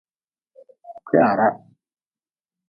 [1.05, 1.55] Kwiarah.